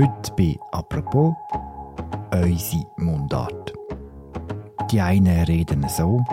[0.00, 1.34] Heute bei «Apropos»
[2.32, 3.74] unsere Mundart.
[4.90, 6.24] Die einen reden so.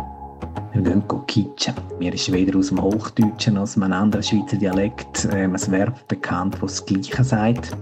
[0.71, 1.73] Wir gehen kitschen.
[1.99, 6.07] Mir ist weder aus dem Hochdeutschen noch aus einem anderen Schweizer Dialekt ähm, ein Verb
[6.07, 7.75] bekannt, das das Gleiche sagt.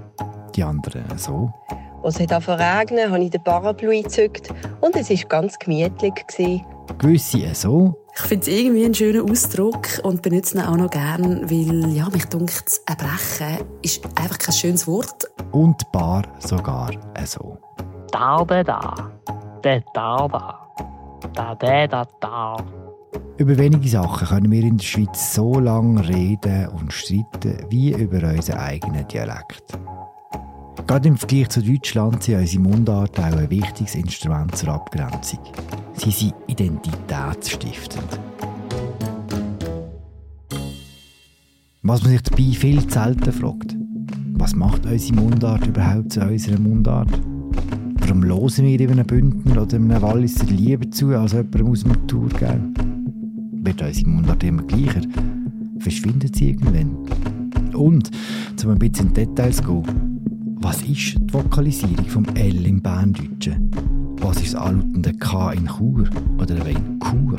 [0.55, 1.53] Die anderen so.
[2.01, 4.49] Als es regnen habe ich den Parapluie gezückt
[4.81, 6.15] und es war ganz gemütlich.
[6.97, 8.04] Gewisse so.
[8.17, 12.09] Ich finde es irgendwie einen schönen Ausdruck und benutze ihn auch noch gerne, weil ja,
[12.09, 15.25] mich dunkt, erbrechen ist einfach kein schönes Wort.
[15.51, 16.91] Und ein paar sogar
[17.25, 17.57] so.
[18.11, 19.11] Taube da,
[19.61, 20.41] der Taube,
[21.33, 22.57] da, der, da, da.
[23.37, 28.25] Über wenige Sachen können wir in der Schweiz so lange reden und streiten wie über
[28.29, 29.77] unseren eigenen Dialekt.
[30.87, 35.39] Gerade im Vergleich zu Deutschland sind unsere Mundart auch ein wichtiges Instrument zur Abgrenzung.
[35.95, 38.19] Sie sind identitätsstiftend.
[41.81, 43.75] Was man sich dabei viel zu selten fragt.
[44.33, 47.09] Was macht unsere Mundart überhaupt zu unserer Mundart?
[48.01, 52.07] Warum hören wir in einem Bündner oder einem Walliser lieber zu als jemandem aus dem
[52.07, 52.59] Thurgau?
[53.53, 55.01] Wird unsere Mundart immer gleicher?
[55.79, 56.95] Verschwindet sie irgendwann?
[57.73, 58.11] Und,
[58.63, 60.14] um ein bisschen in Details zu gehen,
[60.65, 63.69] was ist die Vokalisierung vom L im Berndeutschen?
[64.19, 67.37] Was ist das anlautende K in Chur oder in Chur?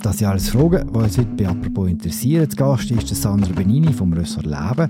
[0.00, 2.46] Das sind alles Fragen, die uns heute bei «Apropos» interessieren.
[2.46, 4.88] Das Gast ist Sandra Benini vom Ressort Leben.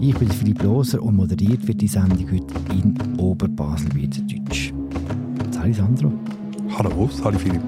[0.00, 4.72] Ich bin Philipp Loser und moderiert wird die Sendung heute in Oberbaselbiet-Deutsch.
[5.58, 6.12] Hallo Sandro.
[6.78, 7.60] Hallo, hallo Philipp.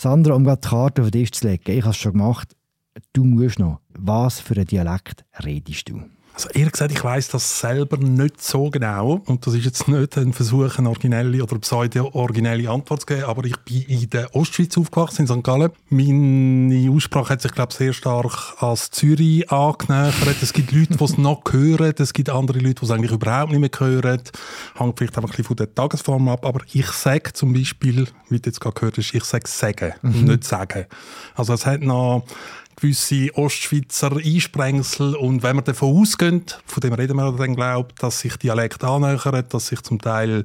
[0.00, 2.56] Sandra, um die Karte auf den Tisch zu legen, ich habe es schon gemacht,
[3.12, 3.80] du musst noch.
[3.96, 6.02] Was für einen Dialekt redest du?
[6.34, 10.18] Also ehrlich gesagt, ich weiß das selber nicht so genau und das ist jetzt nicht
[10.18, 14.76] ein Versuch, eine originelle oder pseudo-originelle Antwort zu geben, aber ich bin in der Ostschweiz
[14.76, 15.44] aufgewachsen, in St.
[15.44, 15.70] Gallen.
[15.90, 20.42] Meine Aussprache hat sich, glaube ich, sehr stark als Zürich angenähert.
[20.42, 23.52] Es gibt Leute, die es noch hören, es gibt andere Leute, die es eigentlich überhaupt
[23.52, 24.22] nicht mehr hören.
[24.74, 28.40] Hängt vielleicht einfach ein bisschen von der Tagesform ab, aber ich sage zum Beispiel, wie
[28.40, 30.24] du jetzt gerade gehört hast, ich sage «sagen» mhm.
[30.24, 30.86] nicht «sagen».
[31.36, 32.24] Also es hat noch
[32.76, 35.14] gewisse Ostschweizer Einsprengsel.
[35.14, 39.44] Und wenn wir davon ausgehen, von dem reden wir dann, glaubt, dass sich Dialekt annähern,
[39.48, 40.44] dass sich zum Teil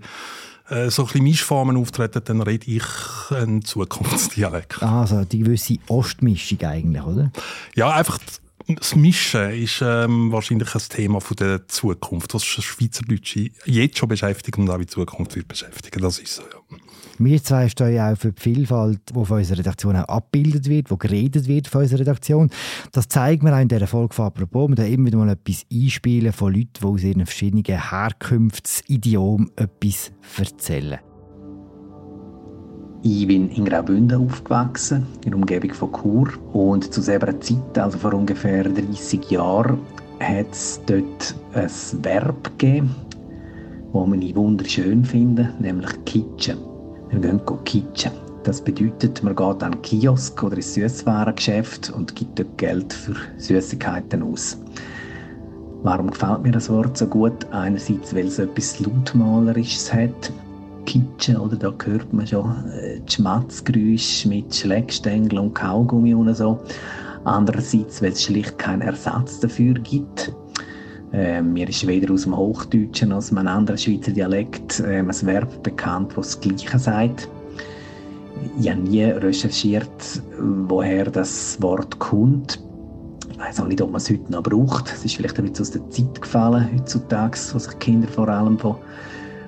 [0.70, 2.84] äh, so ein bisschen Mischformen auftreten, dann rede ich
[3.32, 4.84] einen Zukunftsdialekt.
[4.84, 7.32] Also die gewisse Ostmischung eigentlich, oder?
[7.76, 8.20] Ja, einfach
[8.76, 14.58] das Mischen ist ähm, wahrscheinlich ein Thema von der Zukunft, was Schweizerdeutsche jetzt schon beschäftigt
[14.58, 16.02] und auch in Zukunft wird beschäftigen.
[16.02, 16.78] Das ist so, ja.
[17.22, 20.90] Wir zwei stehen ja auch für die Vielfalt, die von unserer Redaktion auch abgebildet wird,
[20.90, 22.50] wo geredet wird von unserer Redaktion.
[22.94, 24.70] Das zeigt mir auch in dieser Folge von «Apropos».
[24.70, 30.14] Wir da immer wieder mal etwas einspielen von Leuten, die aus ihren verschiedenen Herkunftsidiomen etwas
[30.38, 31.00] erzählen.
[33.02, 36.28] Ich bin in Graubünden aufgewachsen, in der Umgebung von Chur.
[36.52, 39.80] Und zu selber Zeit, also vor ungefähr 30 Jahren,
[40.20, 42.94] hat es dort ein Verb gegeben,
[43.94, 46.58] das ich wunderschön finde, nämlich kitchen.
[47.10, 48.12] Wir gehen kitschen.
[48.44, 53.16] Das bedeutet, man geht an einen Kiosk oder ins Süßwarengeschäft und gibt dort Geld für
[53.38, 54.58] Süßigkeiten aus.
[55.84, 57.48] Warum gefällt mir das Wort so gut?
[57.52, 60.34] Einerseits, weil es etwas Lautmalerisches hat.
[60.90, 61.56] Kitschen, oder?
[61.56, 66.60] Da hört man schon äh, Schmatzgeräusche mit Schlägstängeln und Kaugummi und so.
[67.26, 70.34] Andererseits, weil es schlicht keinen Ersatz dafür gibt.
[71.14, 75.12] Äh, mir ist weder aus dem Hochdeutschen noch aus einem anderen Schweizer Dialekt äh, ein
[75.28, 77.30] Verb bekannt, das das Gleiche sagt.
[78.60, 82.60] Ich habe nie recherchiert, woher das Wort kommt.
[83.32, 84.92] Ich weiß auch nicht, ob man es heute noch braucht.
[84.92, 88.58] Es ist vielleicht ein bisschen aus der Zeit gefallen heutzutage, wo sich Kinder vor allem
[88.58, 88.78] von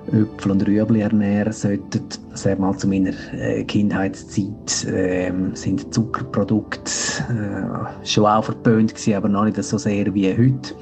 [0.08, 2.02] Äpfel und Rüebli ernähren sollten.
[2.34, 6.90] Sehr mal zu meiner äh, Kindheitszeit äh, sind Zuckerprodukte
[7.30, 10.74] äh, schon auch verpönt gewesen, aber noch nicht so sehr wie heute.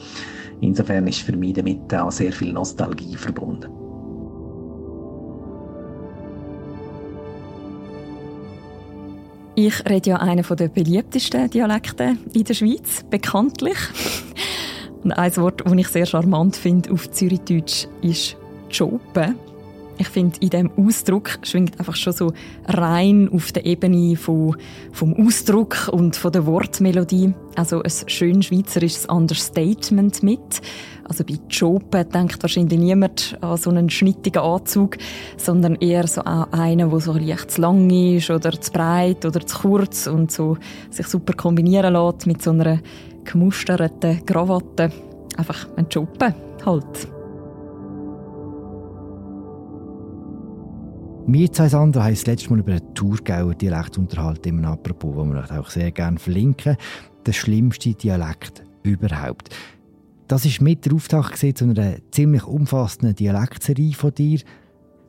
[0.60, 3.70] Insofern ist für mich damit auch sehr viel Nostalgie verbunden.
[9.54, 13.76] Ich rede ja einen der beliebtesten Dialekte in der Schweiz, bekanntlich.
[15.02, 18.36] Und ein Wort, das ich sehr charmant finde auf Zürichdeutsch, ist
[18.70, 19.36] «Jopen».
[20.00, 22.32] Ich finde, in diesem Ausdruck schwingt einfach schon so
[22.66, 24.56] rein auf der Ebene von,
[24.92, 27.34] vom Ausdruck und von der Wortmelodie.
[27.54, 30.62] Also ein schön schweizerisches Understatement mit.
[31.04, 34.96] Also bei Jopen denkt wahrscheinlich niemand an so einen schnittigen Anzug,
[35.36, 39.44] sondern eher so an einen, der so leicht zu lang ist oder zu breit oder
[39.44, 40.56] zu kurz und so
[40.88, 42.80] sich super kombinieren lässt mit so einer
[43.24, 44.90] gemusterten Krawatte.
[45.36, 46.34] Einfach ein Jopen
[46.64, 47.19] halt.
[51.32, 55.24] Wir zwei Sandra haben das letzte Mal über den Thurgauer Dialekt unterhalten, im Apropos, wo
[55.24, 56.76] wir euch auch sehr gerne verlinken.
[57.24, 59.54] Der schlimmste Dialekt überhaupt.
[60.26, 64.40] Das ist mit der Auftakt zu einer ziemlich umfassenden Dialektserie von dir.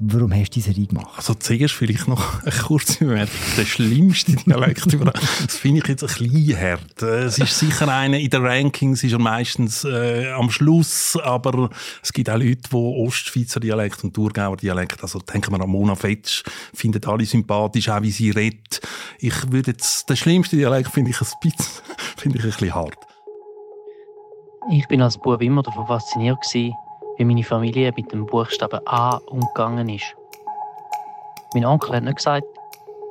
[0.04, 1.12] Warum hast du diese Serie gemacht?
[1.16, 3.36] Also zuerst vielleicht noch eine kurze Bemerkung.
[3.56, 7.04] Der schlimmste Dialekt das finde ich jetzt ein bisschen hart.
[7.04, 11.70] Es ist sicher einer in den Rankings, ist er meistens äh, am Schluss, aber
[12.02, 15.94] es gibt auch Leute, die Ostschweizer Dialekt und Thurgauer Dialekt, also denken wir an Mona
[15.94, 16.44] Fetsch,
[16.74, 18.82] finden alle sympathisch, auch wie sie redet.
[19.20, 21.66] Ich würde jetzt, den schlimmsten Dialekt finde ich ein bisschen,
[22.18, 22.98] finde ich ein bisschen hart.
[24.72, 26.74] Ich bin als Bub immer davon fasziniert gewesen,
[27.22, 30.16] wie meine Familie mit dem Buchstaben A umgegangen ist.
[31.54, 32.48] Mein Onkel hat nicht gesagt,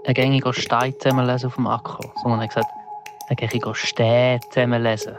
[0.03, 2.71] er ginge Steine zusammenlesen auf dem Acker, sondern er hat gesagt,
[3.29, 5.17] er ginge Städte zusammenlesen.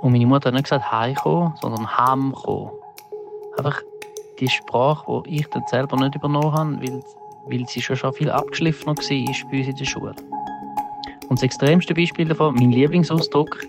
[0.00, 2.72] Und meine Mutter hat nicht gesagt heimkommen, sondern heimkommen.
[3.56, 3.80] Einfach
[4.40, 7.04] die Sprache, die ich dann selber nicht übernommen habe, weil,
[7.46, 10.14] weil sie schon, schon viel abgeschliffener war bei uns in der Schule.
[11.28, 13.64] Und das extremste Beispiel davon, mein Lieblingsausdruck,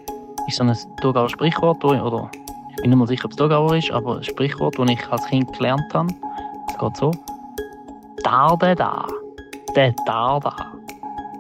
[0.48, 2.32] ist so ein Thurgauer Sprichwort, oder
[2.78, 5.26] ich bin nicht mal sicher, ob es Thurgauer ist, aber ein Sprichwort, das ich als
[5.26, 6.14] Kind gelernt habe.
[6.70, 7.12] Es geht so.
[8.24, 9.08] Da, da, da.
[9.74, 10.74] Da, da, da.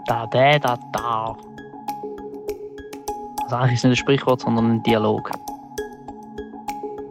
[0.07, 1.37] Da, da, da, da.
[3.43, 5.29] Also eigentlich ist es nicht ein Sprichwort, sondern ein Dialog.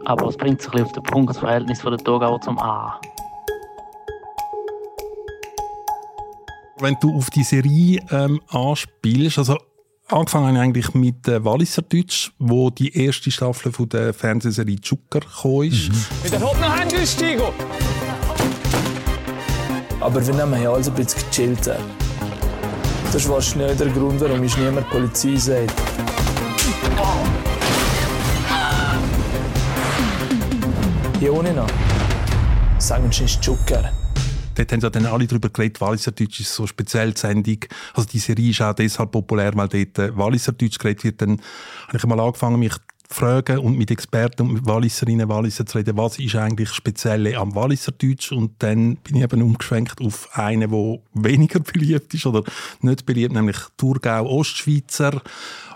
[0.05, 2.99] Aber es bringt sich auf den Punkt, das Verhältnis von der Thurgauer zum A.
[6.79, 9.57] Wenn du auf die Serie ähm, anspielst, also
[10.09, 14.79] Angefangen habe ich eigentlich mit äh, Walliser Deutsch, wo die erste Staffel von der Fernsehserie
[14.79, 15.89] Zucker gekommen ist.
[15.89, 16.05] Mhm.
[16.23, 17.41] Mit der Hop noch eingestiegen!
[19.99, 21.67] Aber wir nehmen ja alles ein bisschen gechillt.
[21.67, 25.73] Das ist wahrscheinlich der Grund, warum ich niemand Polizei sagt.
[31.19, 31.67] Hier ohne noch.
[32.77, 33.91] Sagen Sie Zucker.
[34.57, 37.59] Dort haben sie dann alle darüber geredet, Walliser Deutsch ist so eine spezielle Sendung.
[37.93, 41.21] Also die Serie ist auch deshalb populär, weil dort äh, Walliser Deutsch geredet wird.
[41.21, 41.39] Dann
[41.87, 45.77] habe ich mal angefangen, mich zu fragen und mit Experten und mit Walliserinnen Walliser zu
[45.77, 50.29] reden, was ist eigentlich Spezielle am Walliser Deutsch und dann bin ich eben umgeschwenkt auf
[50.35, 52.43] einen, der weniger beliebt ist oder
[52.81, 55.21] nicht beliebt, nämlich Thurgau Ostschweizer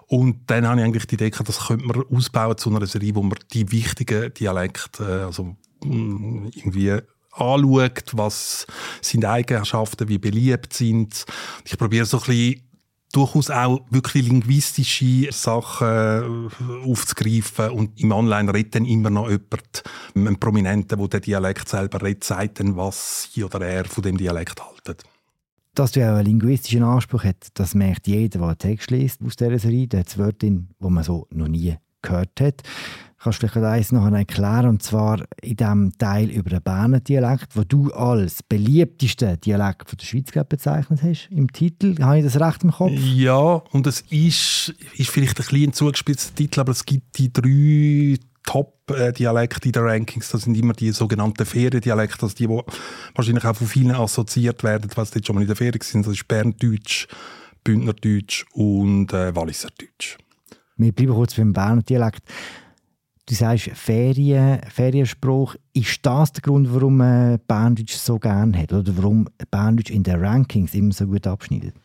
[0.08, 3.24] und dann habe ich eigentlich die Idee das könnte man ausbauen zu einer Serie, wo
[3.24, 5.56] man die wichtigen Dialekte, äh, also
[5.86, 6.98] mm, irgendwie
[7.32, 8.68] anschaut, was
[9.02, 11.26] sind Eigenschaften, wie beliebt sind.
[11.66, 12.72] Ich probiere so ein bisschen
[13.12, 19.84] durchaus auch wirklich linguistische Sachen äh, aufzugreifen und im Online redet dann immer noch jemand,
[20.16, 24.18] ein Prominenter, der den Dialekt selber redet, sagt dann, was sie oder er von dem
[24.18, 25.04] Dialekt haltet.
[25.76, 29.38] Dass du auch einen linguistischen Anspruch hast, das merkt jeder, der einen Text liest aus
[29.38, 29.88] dieser Serie.
[29.88, 32.62] Da hat es Wörter, die man so noch nie gehört hat.
[33.24, 37.56] Kannst du vielleicht eins noch erklären, und zwar in dem Teil über den Berner Dialekt,
[37.56, 42.02] wo du als beliebtesten Dialekt von der Schweiz bezeichnet hast, im Titel.
[42.02, 42.92] Habe ich das recht im Kopf?
[42.92, 48.18] Ja, und es ist, ist vielleicht ein bisschen zugespitzter Titel, aber es gibt die drei
[48.44, 52.62] Top-Dialekte in den Rankings, das sind immer die sogenannten Feriendialekte, also die, die
[53.14, 56.08] wahrscheinlich auch von vielen assoziiert werden, weil sie dort schon mal in der Ferien sind.
[56.08, 57.08] Das ist Berndeutsch,
[57.64, 60.18] Bündnerdeutsch und äh, Walliserdeutsch.
[60.78, 62.24] Wir bleiben kurz beim Berner Dialekt.
[63.28, 65.56] Du sagst Ferien, Ferienspruch.
[65.74, 68.74] Ist das der Grund, warum man Berndeutsch so gerne hat?
[68.74, 71.76] Oder warum Berndeutsch in den Rankings immer so gut abschneidet?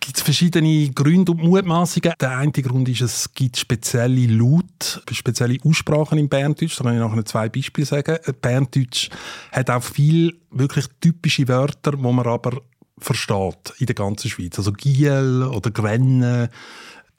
[0.00, 2.14] Es gibt verschiedene Gründe und Mutmaßungen.
[2.18, 6.78] Der eine Grund ist, es gibt spezielle Laut, spezielle Aussprachen im Berndeutsch.
[6.78, 8.18] Da kann ich nachher zwei Beispiele sagen.
[8.40, 9.10] Berndeutsch
[9.52, 12.62] hat auch viele wirklich typische Wörter, die man aber
[12.98, 14.58] versteht in der ganzen Schweiz.
[14.58, 16.50] Also Giel oder Grenne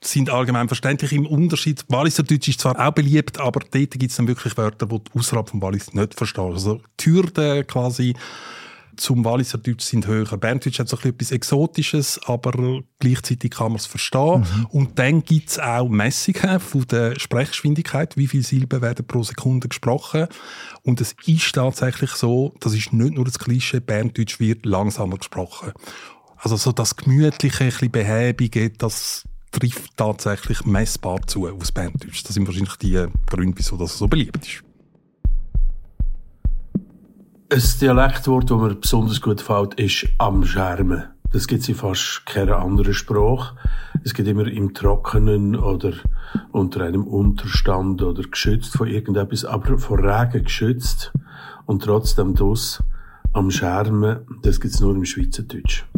[0.02, 1.12] sind allgemein verständlich.
[1.12, 4.86] Im Unterschied, Walliser Deutsch ist zwar auch beliebt, aber dort gibt es dann wirklich Wörter,
[4.86, 6.40] die du außerhalb vom Wallis nicht verstehst.
[6.40, 8.16] Also die Hürden quasi
[9.00, 10.38] zum Walliser Deutsch sind höher.
[10.38, 14.42] Berndeutsch hat so etwas Exotisches, aber gleichzeitig kann man es verstehen.
[14.42, 14.66] Mhm.
[14.72, 19.70] Und dann gibt es auch Messungen von der Sprechgeschwindigkeit, wie viele Silben werden pro Sekunde
[19.70, 20.28] gesprochen.
[20.84, 25.72] Und es ist tatsächlich so, das ist nicht nur das Klischee, Berndeutsch wird langsamer gesprochen.
[26.38, 32.24] Also so das gemütliche, ein bisschen behäbige, das trifft tatsächlich messbar zu aus Berndeutsch.
[32.24, 34.64] Das sind wahrscheinlich die Gründe, wieso das so beliebt ist.
[37.52, 41.06] Ein Dialektwort, das mir besonders gut gefällt, ist am Schermen.
[41.32, 43.56] Das gibt es in fast keiner anderen Sprache.
[44.04, 45.94] Es geht immer im Trockenen oder
[46.52, 51.12] unter einem Unterstand oder geschützt von irgendetwas, aber von Regen geschützt
[51.66, 52.84] und trotzdem das
[53.34, 55.89] am Schermen, das gibt es nur im Schweizerdeutsch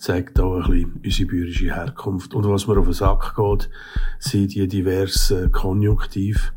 [0.00, 2.34] zeigt auch ein bisschen unsere bäuerische Herkunft.
[2.34, 3.70] Und was mir auf den Sack geht,
[4.18, 6.52] sind die diversen Konjunktiv,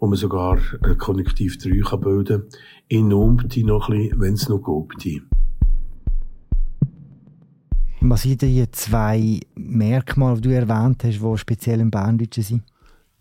[0.00, 0.58] wo man sogar
[0.98, 2.60] Konjunktiv 3 kann bilden kann.
[2.88, 4.62] In Umpti noch ein bisschen, wenn es noch
[4.98, 5.22] geht.
[8.00, 12.62] Was sind die zwei Merkmale, die du erwähnt hast, die speziell im Berndeutschen sind?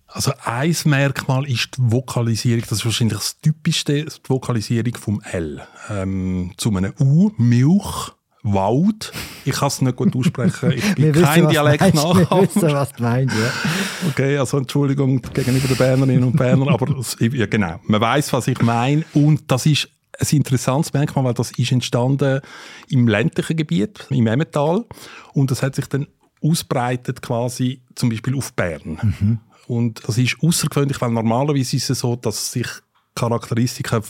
[0.07, 5.61] Also ein Merkmal ist die Vokalisierung, das ist wahrscheinlich das typischste, die Vokalisierung vom L.
[5.89, 8.11] Ähm, zu einem U, Milch,
[8.45, 9.11] Wald.
[9.43, 12.29] Ich kann es nicht gut aussprechen, ich bin kein Dialektnachahmer.
[12.29, 14.09] Wir wissen, was du meinst, ja.
[14.09, 16.87] Okay, also Entschuldigung gegenüber den Bernerinnen und Bernern, aber
[17.19, 21.51] ja, genau, man weiß, was ich meine und das ist ein interessantes Merkmal, weil das
[21.51, 22.41] ist entstanden
[22.89, 24.85] im ländlichen Gebiet, im Emmental
[25.33, 26.07] und das hat sich dann
[26.41, 28.99] ausbreitet quasi zum Beispiel auf Bern.
[29.01, 29.39] Mhm.
[29.67, 32.67] Und das ist außergewöhnlich, weil normalerweise ist es so, dass sich
[33.15, 34.01] Charakteristika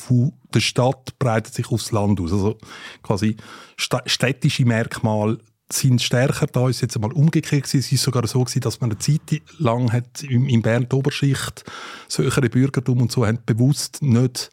[0.53, 2.33] der Stadt breitet sich aufs Land aus.
[2.33, 2.57] Also
[3.03, 3.37] quasi
[3.77, 5.37] städtische Merkmale
[5.71, 6.47] sind stärker.
[6.47, 9.91] Da ist jetzt einmal umgekehrt Es ist sogar so gewesen, dass man eine Zeit lang
[9.91, 11.63] hat in Bern die Oberschicht,
[12.07, 14.49] solche Bürgertum und so, haben bewusst nicht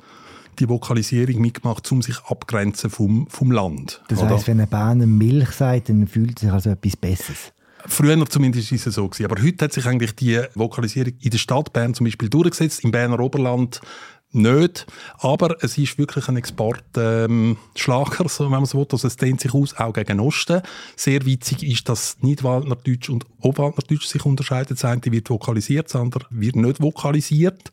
[0.59, 4.03] die Vokalisierung mitgemacht, um sich abgrenzen vom, vom Land.
[4.09, 7.53] Das heisst, wenn ein Berner Milch sagt, dann fühlt sich also etwas Besseres.
[7.87, 9.31] Früher zumindest ist es so gewesen.
[9.31, 12.85] Aber heute hat sich eigentlich die Vokalisierung in der Stadt Bern zum Beispiel durchgesetzt.
[12.85, 13.81] Im Berner Oberland
[14.35, 14.87] nicht.
[15.19, 18.87] Aber es ist wirklich ein Exportschlager, ähm, so, wenn man so will.
[18.91, 20.63] Also es dehnt sich aus, auch gegen Osten.
[20.97, 24.77] Sehr witzig ist, dass Nidwaldnerdeutsch und Obwaldnerdeutsch sich unterscheiden.
[24.77, 27.71] Das eine wird vokalisiert, das andere wird nicht vokalisiert.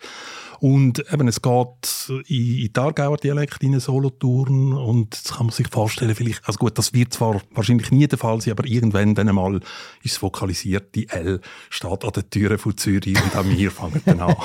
[0.59, 5.55] Und eben, es geht in, in die Aargauer Dialekt in Solothurn und das kann man
[5.55, 9.15] sich vorstellen, vielleicht, also gut, das wird zwar wahrscheinlich nie der Fall sein, aber irgendwann
[9.15, 9.55] dann einmal
[10.03, 11.39] ist es vokalisiert, die L
[11.69, 14.35] steht an der Türe von Zürich und auch wir fangen dann an,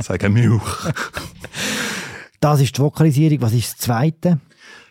[0.00, 0.62] sagen Milch.
[2.40, 3.40] Das ist die Vokalisierung.
[3.40, 4.40] Was ist das Zweite?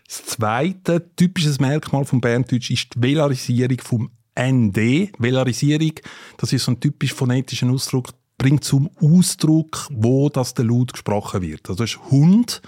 [0.07, 5.11] Das zweite typisches Merkmal vom Berndeutsch ist die Velarisierung vom ND.
[5.17, 5.93] Velarisierung,
[6.37, 11.41] das ist so ein typisch phonetischer Ausdruck, bringt zum Ausdruck, wo das der Laut gesprochen
[11.41, 11.69] wird.
[11.69, 12.61] Also das ist Hund.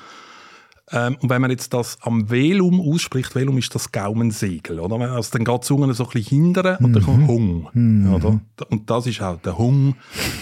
[0.92, 5.00] Ähm, und wenn man jetzt das am Velum ausspricht, Velum ist das Gaumensegel, oder?
[5.12, 7.28] Also dann geht die Zunge so ein bisschen hindern und dann kommt mhm.
[7.28, 8.14] Hung, mhm.
[8.14, 8.42] oder?
[8.70, 9.96] Und das ist auch der Hung,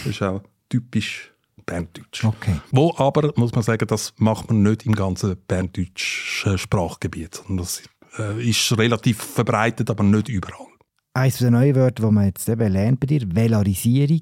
[0.06, 1.34] das ist auch typisch
[1.66, 2.24] Berndeutsch.
[2.24, 2.56] Okay.
[2.72, 7.84] Wo aber, muss man sagen, das macht man nicht im ganzen berndeutschen Sprachgebiet, sondern das
[8.18, 10.66] äh, ist relativ verbreitet, aber nicht überall.
[11.14, 14.22] Eines der neuen Wörter, die man jetzt eben lernt bei dir, Velarisierung.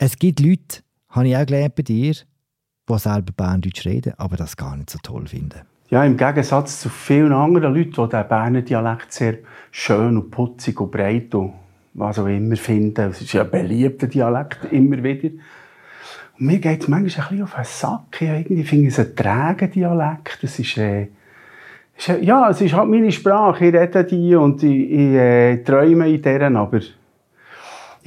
[0.00, 4.56] Es gibt Leute, habe ich auch gelernt bei dir, die selber Berndeutsch reden, aber das
[4.56, 5.62] gar nicht so toll finden.
[5.90, 9.38] Ja, im Gegensatz zu vielen anderen Leuten, die den Berner Dialekt sehr
[9.72, 11.54] schön und putzig und breit und
[11.94, 13.10] was auch immer finden.
[13.10, 15.30] Es ist ja ein beliebter Dialekt, immer wieder.
[16.38, 18.20] Und mir geht es manchmal ein bisschen auf den Sack.
[18.20, 20.38] Ja, irgendwie finde ich es ein träger Dialekt.
[20.42, 21.08] Das ist, äh,
[22.20, 23.66] ja, es ist halt meine Sprache.
[23.66, 26.78] Ich rede die und ich, ich äh, träume in deren, aber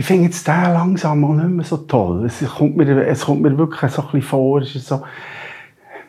[0.01, 2.25] ich finde jetzt den langsam auch nicht mehr so toll.
[2.25, 5.03] Es kommt mir, es kommt mir wirklich so ein bisschen vor, es, so,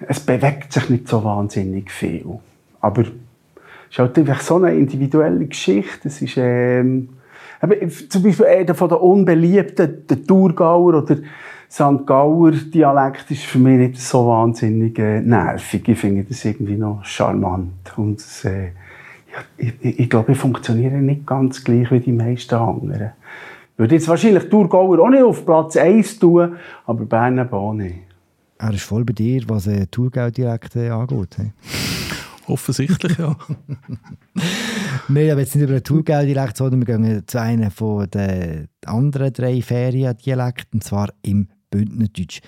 [0.09, 2.25] es bewegt sich nicht so wahnsinnig viel.
[2.81, 3.09] Aber es
[3.91, 6.09] ist halt so eine individuelle Geschichte.
[6.09, 7.11] Es ist, ähm,
[8.09, 11.19] zum Beispiel einer von den unbeliebten, der Thurgauer oder
[11.71, 12.07] St.
[12.07, 15.87] Gauer Dialekt ist für mich nicht so wahnsinnig äh, nervig.
[15.87, 17.93] Ich finde das irgendwie noch charmant.
[17.99, 23.11] Und äh, ja, ich, ich, glaube, ich funktioniere nicht ganz gleich wie die meisten anderen.
[23.77, 27.97] Würde jetzt wahrscheinlich Thurgauer auch nicht auf Platz 1 tun, aber Bern auch nicht.
[28.59, 31.37] Er ist voll bei dir, was äh, Thurgau-Dialekt angeht.
[31.37, 31.53] Hey?
[32.47, 33.37] Offensichtlich, ja.
[35.09, 39.33] wir haben jetzt nicht über den Thurgau-Dialekt, sondern wir gehen zu einem von den anderen
[39.33, 42.41] drei Feriendialekten, und zwar im Bündnerdeutsch.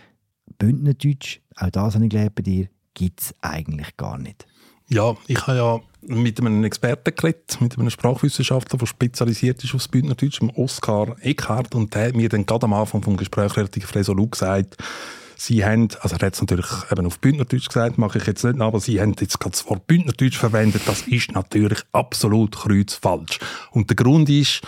[0.59, 4.47] Bündnerdeutsch, auch das habe ich gelernt bei dir, gibt es eigentlich gar nicht.
[4.89, 9.89] Ja, ich habe ja mit einem Experten geredet, mit einem Sprachwissenschaftler, der spezialisiert ist aufs
[9.89, 14.33] Bündnerdeutsch, Oskar Eckhardt, und der hat mir dann gerade am Anfang des Gesprächs relativ resolut
[14.33, 14.77] gesagt,
[15.37, 18.61] Sie haben, also er hat es natürlich eben auf Bündnerdeutsch gesagt, mache ich jetzt nicht,
[18.61, 20.83] aber Sie haben jetzt gerade das Wort Bündnerdeutsch verwendet.
[20.87, 23.41] Das ist natürlich absolut kreuzfalsch.
[23.73, 24.63] Und der Grund ist,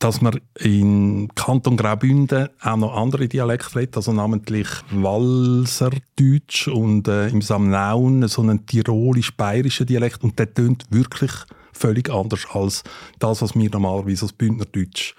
[0.00, 7.28] dass man in Kanton Graubünden auch noch andere Dialekte redet, also namentlich Walserdeutsch und äh,
[7.28, 11.32] im Samnaun so einen tirolisch-bayerischen Dialekt und der tönt wirklich
[11.72, 12.82] völlig anders als
[13.18, 15.14] das, was wir normalerweise als Bündnerdeutsch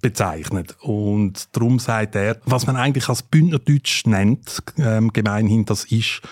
[0.00, 0.74] bezeichnet.
[0.80, 6.22] Und darum sagt er, was man eigentlich als Bündnerdeutsch nennt, ähm, gemeinhin, das ist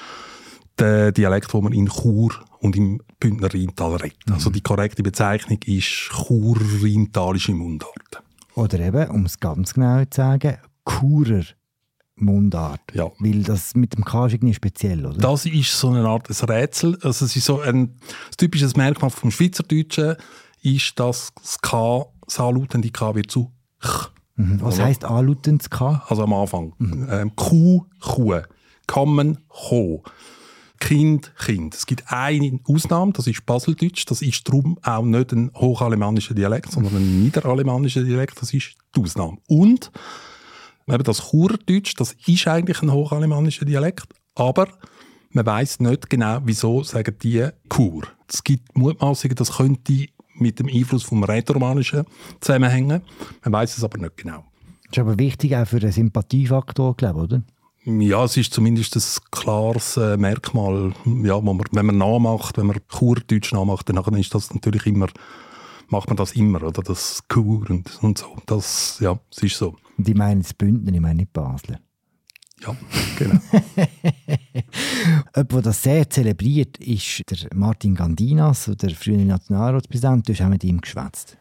[0.78, 4.26] der Dialekt, wo man in Chur und im Bündner Rheintal redet.
[4.26, 4.34] Mhm.
[4.34, 8.22] Also die korrekte Bezeichnung ist Chur-Rheintalische Mundart.
[8.54, 11.44] Oder eben, um es ganz genau zu sagen, Churer
[12.16, 12.80] Mundart.
[12.92, 13.10] Ja.
[13.18, 15.18] Weil das mit dem K ist irgendwie speziell, oder?
[15.18, 16.98] Das ist so eine Art ein Rätsel.
[17.02, 18.00] Also es ist so ein, ein
[18.36, 20.16] typisches Merkmal vom Schweizerdeutschen
[20.62, 23.50] ist, dass das K, das anlautende K wird zu
[23.80, 24.10] Ch.
[24.36, 24.60] Mhm.
[24.60, 26.02] Was also, heisst anlautendes K?
[26.08, 26.72] Also am Anfang.
[26.78, 27.08] Mhm.
[27.10, 28.40] Ähm, Kuh, Kuh.
[28.86, 30.02] Kommen, Ho.
[30.82, 31.74] Kind, Kind.
[31.74, 34.04] Es gibt eine Ausnahme, das ist Baseldeutsch.
[34.06, 38.40] Das ist darum auch nicht ein hochalemännischer Dialekt, sondern ein niederalemännischer Dialekt.
[38.42, 39.38] Das ist die Ausnahme.
[39.46, 39.90] Und
[40.88, 44.68] Eben das Churdeutsch, das ist eigentlich ein hochalemannischer Dialekt, aber
[45.30, 48.02] man weiß nicht genau, wieso sagen die Chur.
[48.28, 52.04] Es gibt Mutmaßungen, das könnte mit dem Einfluss vom Rätoromanischen
[52.40, 53.02] zusammenhängen.
[53.44, 54.44] Man weiß es aber nicht genau.
[54.84, 57.42] Das ist aber wichtig auch für den Sympathiefaktor, glaube ich, oder?
[57.84, 62.78] Ja, es ist zumindest ein klares äh, Merkmal, ja, man, wenn man nachmacht, wenn man
[62.86, 65.08] Kurdeutsch nachmacht, dann ist das natürlich immer,
[65.88, 66.82] macht man das immer, oder?
[66.82, 68.36] Das Kur und, und so.
[68.46, 69.76] Das, ja, es ist so.
[69.98, 71.78] Und ich meine das Bündner, ich meine nicht Basel.
[72.60, 72.76] Ja,
[73.18, 73.40] genau.
[75.34, 80.28] Jemand, der das sehr zelebriert, ist der Martin Gandinas, der frühere Nationalratspräsident.
[80.28, 81.36] Du hast auch mit ihm geschwätzt.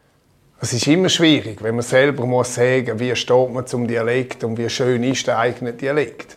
[0.64, 4.56] Es ist immer schwierig, wenn man selber muss sagen, wie steht man zum Dialekt und
[4.56, 6.36] wie schön ist der eigene Dialekt.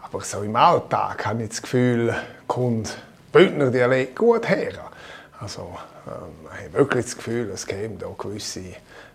[0.00, 2.14] Aber so im Alltag habe ich das Gefühl,
[2.46, 2.96] kommt
[3.30, 4.72] Bündner Dialekt gut her.
[5.38, 5.68] Also,
[6.06, 8.62] ähm, ich habe wirklich das Gefühl, es käme da gewisse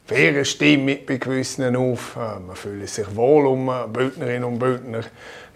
[0.05, 2.15] faire Stimme bei gewissen auf.
[2.15, 5.01] Äh, man fühlt sich wohl um Bündnerinnen und Bündner.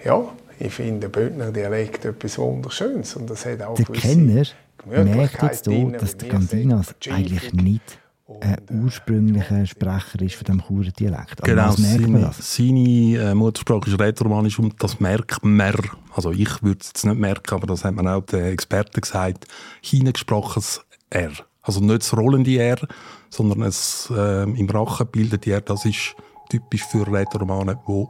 [0.04, 0.27] Ja,
[0.58, 4.44] ich finde Bündner Dialekt etwas Wunderschönes und das hat auch der Kenner
[4.88, 8.00] merkt jetzt hier, dass der Gandinas eigentlich nicht
[8.42, 11.42] ein ursprünglicher Sprecher ist von dem Churer Dialekt.
[11.42, 15.76] Also genau, seine, seine äh, Muttersprache ist Rätoromanisch und das merkt man,
[16.14, 19.48] also ich würde es jetzt nicht merken, aber das hat man auch den Experten gesagt,
[19.82, 21.32] hineingesprochenes R.
[21.62, 22.80] Also nicht das rollende R,
[23.30, 23.74] sondern ein
[24.12, 26.16] äh, im Rachen bildete R, das ist
[26.50, 28.06] typisch für Rätoromanen, die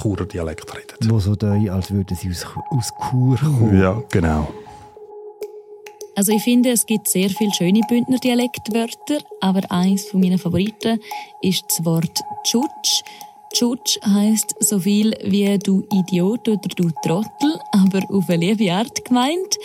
[0.00, 1.10] Churer Dialekt reden.
[1.10, 3.80] Wo so da, als würden sie aus, aus Chur kommen.
[3.80, 4.52] Ja, genau.
[6.14, 11.00] Also ich finde, es gibt sehr viele schöne Bündner Dialektwörter, aber eines meiner Favoriten
[11.40, 13.02] ist das Wort Tschutsch.
[13.52, 19.04] Tschutsch heisst so viel wie du Idiot oder du Trottel, aber auf eine liebe Art
[19.04, 19.58] gemeint.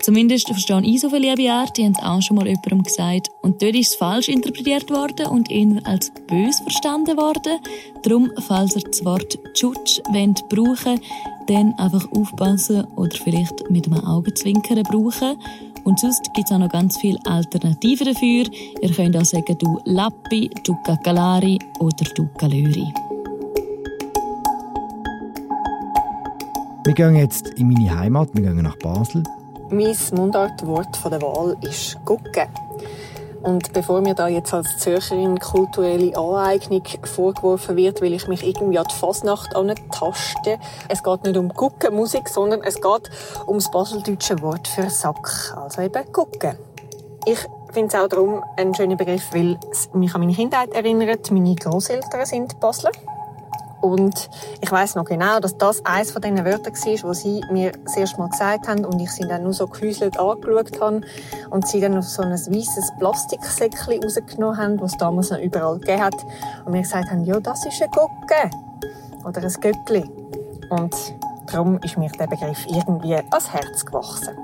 [0.00, 3.28] Zumindest verstehe ich so viele liebe Art, die haben es auch schon mal jemandem gesagt.
[3.42, 7.60] Und dort ist es falsch interpretiert worden und eher als bös verstanden worden.
[8.02, 11.00] Darum, falls ihr das Wort Tschutsch wollt brauchen
[11.46, 15.36] dann einfach aufpassen oder vielleicht mit einem Augenzwinkern brauchen.
[15.86, 18.44] Und sonst gibt es auch noch ganz viele Alternativen dafür.
[18.80, 22.92] Ihr könnt auch sagen, du Lappi, du Kakalari oder du Kalöri.
[26.84, 29.22] Wir gehen jetzt in meine Heimat, wir gehen nach Basel.
[29.70, 32.48] Mein Mundartwort der Wahl ist «gucken».
[33.46, 38.76] Und bevor mir da jetzt als Zürcherin kulturelle Aneignung vorgeworfen wird, will ich mich irgendwie
[38.76, 40.60] an die Fasnacht tasten.
[40.88, 43.08] Es geht nicht um Gucken, Musik, sondern es geht
[43.46, 45.54] um das baseldeutsche Wort für Sack.
[45.56, 46.58] Also eben Gucken.
[47.24, 47.38] Ich
[47.72, 51.30] finde es auch darum ein schöner Begriff, weil es mich an meine Kindheit erinnert.
[51.30, 52.90] Meine Großeltern sind Basler.
[53.86, 54.28] Und
[54.60, 57.96] ich weiß noch genau, dass das eines von diesen Wörtern war, die sie mir das
[57.96, 61.00] erste Mal gesagt haben und ich sie dann nur so gehäuselt angeschaut habe
[61.50, 65.78] und sie dann auf so ein weißes Plastiksäckchen rausgenommen haben, das es damals noch überall
[65.78, 66.14] gegeben hat
[66.64, 68.50] und mir gesagt haben, ja, das ist ein Gocke
[69.24, 70.04] oder ein Göckli.
[70.70, 70.94] Und
[71.50, 74.36] darum ist mir der Begriff irgendwie ans Herz gewachsen.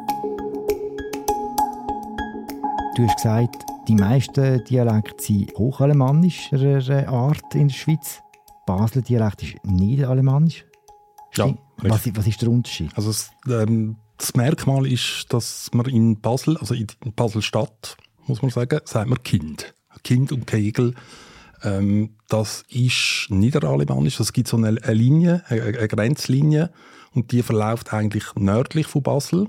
[2.95, 8.23] Du hast gesagt, die meisten Dialekte sind hochalemannischer Art in der Schweiz.
[8.67, 10.65] Basler Dialekt ist niederalemannisch.
[11.35, 12.91] Ja, was, was, ist der Unterschied?
[12.95, 17.97] Also das, ähm, das, Merkmal ist, dass man in Basel, also in Basel-Stadt,
[18.27, 19.75] muss man sagen, sagt man Kind.
[20.05, 20.95] Kind und Kegel.
[21.63, 24.21] Ähm, das ist niederalemannisch.
[24.21, 26.71] Es gibt so eine, eine Linie, eine, eine, Grenzlinie,
[27.15, 29.49] und die verläuft eigentlich nördlich von Basel,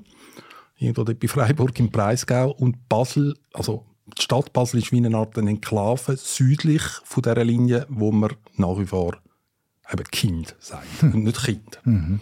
[0.78, 2.52] irgendwo bei Freiburg im Breisgau.
[2.52, 7.86] Und Basel, also die Stadt Basel ist wie eine Art Enklave südlich von dieser Linie,
[7.89, 9.18] wo man nach wie vor
[9.92, 11.13] eben Kind sagt hm.
[11.13, 11.80] und nicht Kind.
[11.84, 12.20] Mhm.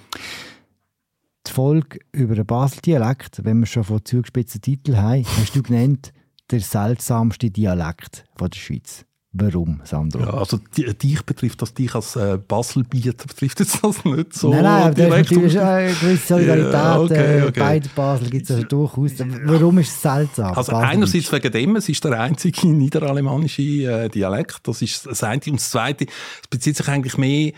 [1.47, 6.13] Die Folge über den Basel-Dialekt, wenn wir schon von zugespitzten Titel haben, hast du genannt,
[6.51, 9.05] der seltsamste Dialekt der Schweiz.
[9.33, 10.19] Warum, Sandro?
[10.19, 14.63] Ja, also dich betrifft das, dich als äh, Baselbieter betrifft jetzt das nicht so Nein,
[14.63, 16.73] nein, aber da ist natürlich eine gewisse Solidarität.
[16.73, 17.59] Ja, okay, okay.
[17.61, 19.11] Beide Basel gibt es also durchaus.
[19.45, 20.53] Warum ist es seltsam?
[20.53, 25.41] Also einerseits wegen dem, es ist der einzige niederalemannische äh, Dialekt, das ist das eine.
[25.47, 27.53] Und das zweite, es bezieht sich eigentlich mehr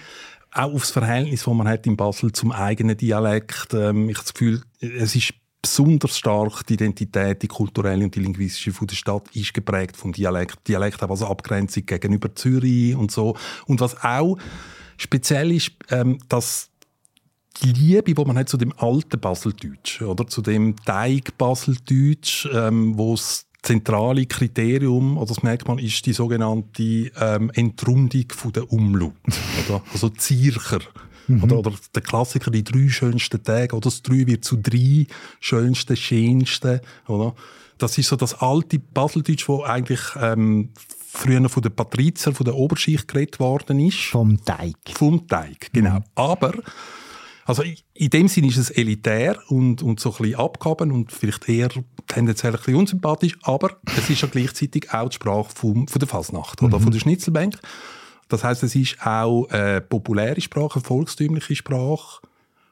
[0.52, 3.74] auch aufs Verhältnis, das man hat in Basel zum eigenen Dialekt.
[3.74, 8.20] Ähm, ich habe das Gefühl, es ist besonders stark die Identität, die kulturelle und die
[8.20, 10.68] linguistische von der Stadt ist geprägt vom Dialekt.
[10.68, 13.36] Dialekt hat also Abgrenzung gegenüber Zürich und so.
[13.66, 14.38] Und was auch
[14.98, 16.70] speziell ist, ähm, dass
[17.64, 22.98] die Liebe, die man hat zu dem alten Baseldeutsch oder zu dem Teig Baseldeutsch, ähm,
[22.98, 29.14] wo das zentrale Kriterium oder das Merkmal ist die sogenannte ähm, Entrundung von der Umlaut,
[29.94, 30.82] also Zircher.
[31.28, 31.44] Mhm.
[31.44, 35.08] Oder, oder der Klassiker, die drei schönsten Tage, oder das drei wird zu drei
[35.40, 37.36] schönsten, schönsten, oder?
[37.78, 40.70] Das ist so das alte Baseldeutsch, wo eigentlich ähm,
[41.14, 44.00] früher von den Patriziern, von der Oberschicht geredet worden ist.
[44.00, 44.76] Vom Teig.
[44.94, 46.00] Vom Teig, genau.
[46.00, 46.04] Mhm.
[46.16, 46.54] Aber
[47.46, 51.50] also in dem Sinne ist es elitär und, und so ein bisschen abgehoben und vielleicht
[51.50, 51.70] eher
[52.08, 56.08] tendenziell ein bisschen unsympathisch, aber es ist ja gleichzeitig auch die Sprache vom, von der
[56.08, 56.84] Fasnacht oder mhm.
[56.84, 57.60] von der Schnitzelbank.
[58.34, 62.20] Das heißt, es ist auch eine populäre Sprache, eine volkstümliche Sprache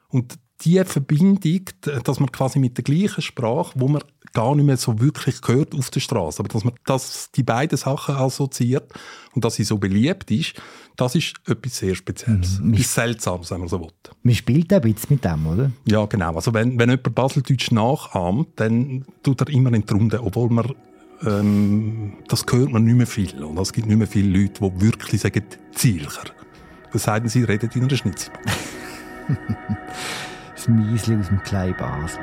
[0.08, 1.60] und die Verbindung,
[2.02, 5.72] dass man quasi mit der gleichen Sprache, wo man gar nicht mehr so wirklich gehört
[5.76, 8.92] auf der Straße, aber dass man das, die beiden Sachen assoziiert
[9.36, 10.54] und dass sie so beliebt ist,
[10.96, 12.58] das ist etwas sehr Spezielles.
[12.58, 12.74] Mhm.
[12.74, 13.92] Etwas Seltsames, wenn man so will.
[14.24, 15.70] Man spielt ein bisschen mit dem, oder?
[15.84, 16.34] Ja, genau.
[16.34, 20.74] Also wenn, wenn jemand Baseldeutsch nachahmt, dann tut er immer in die Runde, obwohl man
[21.24, 23.42] ähm, das hört man nicht mehr viel.
[23.42, 26.24] Und es gibt nicht mehr viele Leute, die wirklich sagen, Zielcher.
[26.92, 28.32] Das sagen sie, reden in einer Schnitzel.
[30.54, 32.20] das Miesli aus dem kleinen Basel.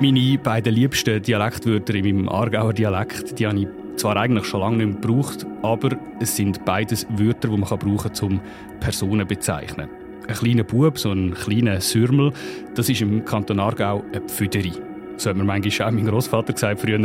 [0.00, 4.76] Meine beiden liebsten Dialektwörter in meinem Aargauer Dialekt, die habe ich zwar eigentlich schon lange
[4.76, 8.40] nicht mehr gebraucht, aber es sind beides Wörter, die man brauchen kann, um
[8.78, 9.88] Personen zu bezeichnen.
[10.28, 12.34] Ein kleiner Bub, so ein kleiner Sürmel,
[12.74, 14.72] das ist im Kanton Aargau eine Pfüderi.
[15.16, 16.98] So hat mir manchmal auch mein Großvater gesagt früher,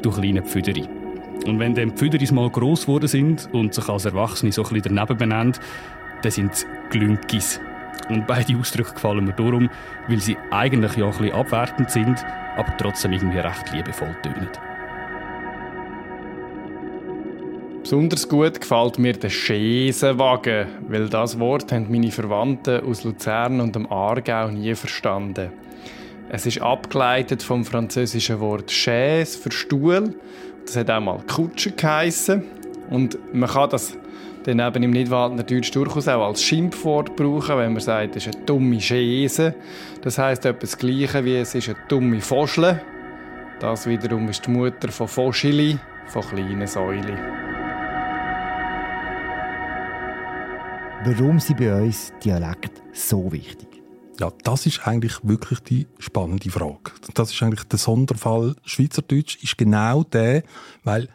[0.00, 0.88] du kleine Pfüderi.
[1.44, 5.16] Und wenn dann Pfüderis mal gross geworden sind und sich als Erwachsene so ein daneben
[5.16, 5.54] benennen,
[6.22, 7.60] dann sind es Glünkis.
[8.08, 9.68] Und beide Ausdrücke gefallen mir darum,
[10.06, 12.24] weil sie eigentlich ja ein bisschen abwertend sind,
[12.56, 14.48] aber trotzdem irgendwie recht liebevoll tönen.
[17.88, 23.74] Besonders gut gefällt mir der Schäsenwagen, weil das Wort haben meine Verwandten aus Luzern und
[23.74, 25.48] dem Aargau nie verstanden.
[26.28, 30.14] Es ist abgeleitet vom französischen Wort Chaise für Stuhl.
[30.66, 32.44] Das hat auch mal Kutsche geheissen.
[32.90, 33.96] Und man kann das
[34.44, 38.36] dann eben im Nidwaldner Deutsch durchaus auch als Schimpfwort brauchen, wenn man sagt, es ist
[38.36, 39.54] eine dumme Schäse.
[40.02, 42.82] Das heisst etwas Gleiches wie es ist eine dumme Foschle.
[43.60, 47.57] Das wiederum ist die Mutter von Foschili, von kleinen Säule.
[51.04, 53.68] Warum sind bei uns Dialekt so wichtig?
[54.18, 56.90] Ja, das ist eigentlich wirklich die spannende Frage.
[57.14, 60.42] Das ist eigentlich der Sonderfall Schweizerdeutsch, ist genau der,
[60.82, 61.08] weil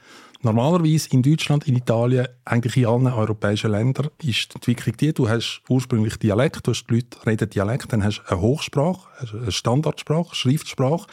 [0.45, 5.29] Normalerweise in Deutschland, in Italien, eigentlich in allen europäischen Ländern ist die Entwicklung die, du
[5.29, 9.53] hast ursprünglich Dialekt, du hast die Leute reden Dialekt, dann hast du eine Hochsprache, eine
[9.53, 11.07] Standardsprache, Schriftsprache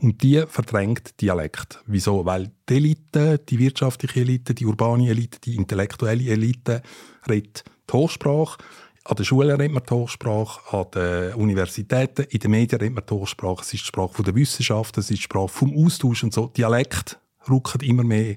[0.00, 1.82] und die verdrängt Dialekt.
[1.86, 2.26] Wieso?
[2.26, 6.82] Weil die Elite, die wirtschaftliche Elite, die urbane Elite, die intellektuelle Elite
[7.26, 8.58] redet die Hochsprache
[9.06, 13.04] an den Schulen redet man die Hochsprache, an den Universitäten, in den Medien redet man
[13.06, 13.60] die Hochsprache.
[13.60, 16.46] Es ist die Sprache der Wissenschaft, es ist die Sprache vom Austausch und so.
[16.46, 17.18] Dialekt
[17.48, 18.36] rückt immer mehr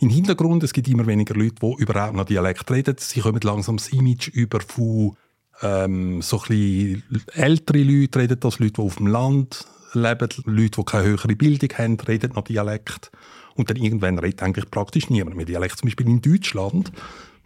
[0.00, 0.64] im Hintergrund.
[0.64, 2.96] Es gibt immer weniger Leute, die überhaupt noch Dialekt reden.
[2.98, 5.16] Sie kommen langsam das Image über von
[5.62, 7.02] ähm, so ein
[7.34, 11.70] ältere Leute reden das, Leute, die auf dem Land leben, Leute, die keine höhere Bildung
[11.78, 13.12] haben, reden noch Dialekt.
[13.54, 15.78] Und dann irgendwann redet eigentlich praktisch niemand mehr Dialekt.
[15.78, 16.90] Zum Beispiel in Deutschland,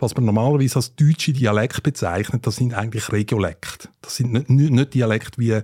[0.05, 3.89] was man normalerweise als deutsche Dialekt bezeichnet, das sind eigentlich Regiolekt.
[4.03, 5.63] Das sind nicht, nicht Dialekt wie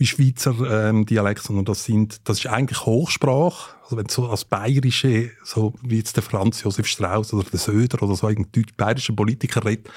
[0.00, 0.54] wie Schweizer
[0.88, 3.74] ähm, Dialekt, sondern das sind, das ist eigentlich Hochsprache.
[3.82, 8.02] Also wenn so als bayerische, so wie jetzt der Franz Josef Strauß oder der Söder
[8.02, 8.46] oder so ein
[8.78, 9.90] bayerischer Politiker redet,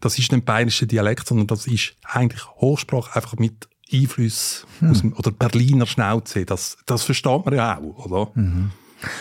[0.00, 4.90] das ist nicht bayerischer Dialekt, sondern das ist eigentlich Hochsprache einfach mit Einfluss hm.
[4.90, 6.44] aus dem, oder Berliner Schnauze.
[6.44, 8.30] Das, das versteht man ja auch, oder?
[8.34, 8.70] Mhm.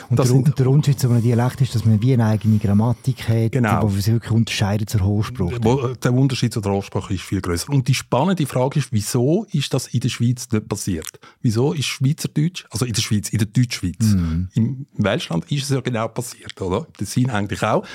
[0.09, 3.27] Und der, sind, der, Unterschied zu einem Dialekt ist, dass man wie eine eigene Grammatik
[3.27, 3.83] hat, genau.
[3.83, 5.95] wo sich wirklich unterscheidet zur Hochsprache.
[6.03, 7.69] Der Unterschied zur Hochsprache ist viel größer.
[7.69, 11.19] Und die spannende Frage ist, wieso ist das in der Schweiz nicht passiert?
[11.41, 14.49] Wieso ist Schweizerdeutsch, also in der Schweiz, in der Deutschschweiz, mhm.
[14.53, 16.87] im Welschland ist es ja genau passiert, oder?
[16.97, 17.85] Das sind eigentlich auch.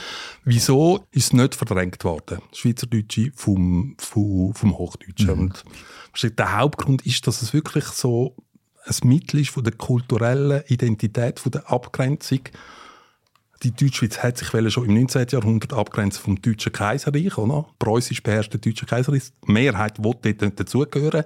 [0.45, 2.39] Wieso ist es nicht verdrängt worden?
[2.53, 5.35] Schweizerdeutsche vom, vom, vom Hochdeutschen.
[5.35, 5.41] Mhm.
[5.41, 5.65] Und
[6.39, 8.37] der Hauptgrund ist, dass es wirklich so
[8.85, 12.41] ein Mittel ist von der kulturellen Identität, von der Abgrenzung.
[13.63, 15.27] Die Deutschschweiz hat sich schon im 19.
[15.31, 17.67] Jahrhundert abgrenzen vom Deutschen Kaiserreich, oder?
[17.79, 19.31] Preußisch beherrschte Deutsche Kaiserreich.
[19.47, 21.25] Die Mehrheit wollte dort dazugehören.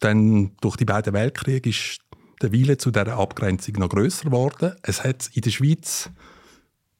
[0.00, 2.00] Dann durch die beiden Weltkriege ist
[2.40, 4.74] der Wille zu dieser Abgrenzung noch grösser geworden.
[4.82, 6.10] Es hat in der Schweiz,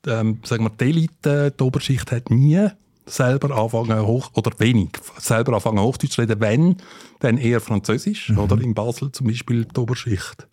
[0.06, 2.68] ähm, sagen wir, die Elite, die Oberschicht hat nie
[3.06, 6.76] selber anfangen hoch oder wenig selber anfangen Hochdeutsch zu reden, wenn
[7.20, 8.38] dann eher Französisch mhm.
[8.38, 10.48] oder in Basel zum Beispiel die Oberschicht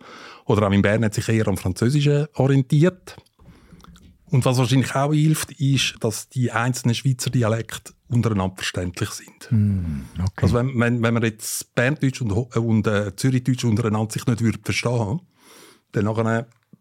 [0.45, 3.17] oder auch in Bern hat sich eher am Französischen orientiert.
[4.31, 9.51] Und was wahrscheinlich auch hilft, ist, dass die einzelnen Schweizer Dialekte untereinander verständlich sind.
[9.51, 10.43] Mm, okay.
[10.43, 14.59] Also wenn, wenn, wenn man jetzt Berndeutsch und, und äh, Zürichdeutsch untereinander sich nicht würde
[14.63, 15.21] verstehen,
[15.91, 16.05] dann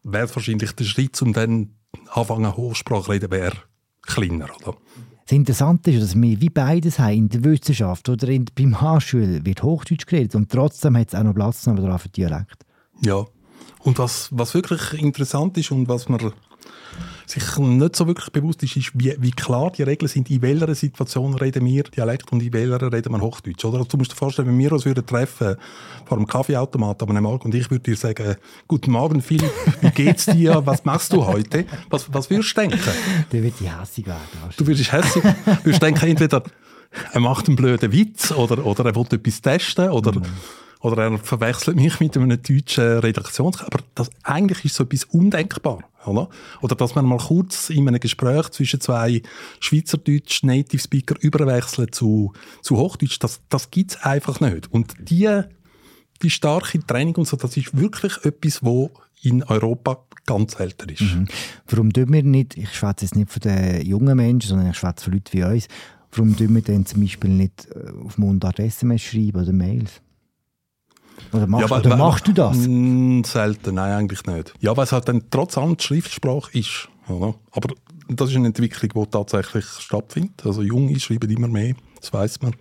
[0.02, 1.74] wäre wahrscheinlich der Schritt, um dann
[2.10, 3.56] anfangen Hochsprache reden, wäre
[4.02, 4.76] kleiner, oder?
[5.28, 7.12] Das Interessante ist, dass wir wie beides haben.
[7.12, 11.22] In der Wissenschaft oder in, beim Haarschule wird Hochdeutsch geredet und trotzdem hat es auch
[11.22, 12.64] noch Platz für Dialekt.
[13.02, 13.26] Ja,
[13.80, 16.32] Und was, was wirklich interessant ist und was man
[17.30, 20.74] sich nicht so wirklich bewusst ist, ist, wie, wie klar die Regeln sind, in welcher
[20.74, 23.64] Situation reden wir Dialekt und in welcher reden wir Hochdeutsch.
[23.64, 23.78] Oder?
[23.78, 25.56] Also, du musst dir vorstellen, wenn wir uns würden treffen
[26.04, 28.36] vor einem Kaffeeautomat am Morgen und ich würde dir sagen,
[28.66, 31.66] guten Morgen Philipp, wie geht's dir, was machst du heute?
[31.90, 32.80] Was, was würdest du denken?
[33.32, 34.20] Der wird die hässig werden.
[34.56, 35.22] Du würdest hässig,
[35.62, 36.42] würdest denken, entweder
[37.12, 40.24] er macht einen blöden Witz oder, oder er will etwas testen oder mhm
[40.80, 43.62] oder er verwechselt mich mit einem deutschen Redaktions...
[43.62, 45.80] Aber das, eigentlich ist so etwas undenkbar.
[46.08, 46.28] Oder?
[46.60, 49.22] oder dass man mal kurz in einem Gespräch zwischen zwei
[49.60, 54.72] Schweizerdeutsch Native Speaker überwechselt zu, zu Hochdeutsch, das, das gibt es einfach nicht.
[54.72, 55.42] Und die,
[56.22, 58.90] die starke Training und so, das ist wirklich etwas, wo
[59.22, 61.00] in Europa ganz selten ist.
[61.00, 61.26] Mhm.
[61.68, 65.04] Warum tun wir nicht, ich schwätze jetzt nicht von den jungen Menschen, sondern ich schwätze
[65.04, 65.68] von Leuten wie uns,
[66.12, 70.00] warum tun wir denn zum Beispiel nicht äh, auf Mundart SMS schreiben oder Mails?
[71.32, 72.56] Oder machst, ja, weil, oder machst du das?
[72.56, 74.54] Mh, selten, nein, eigentlich nicht.
[74.60, 76.88] Ja, weil es halt dann trotz allem die Schriftsprache ist.
[77.08, 77.34] Oder?
[77.52, 77.74] Aber
[78.08, 80.44] das ist eine Entwicklung, die tatsächlich stattfindet.
[80.44, 82.54] Also Junge schreiben immer mehr, das weiß man.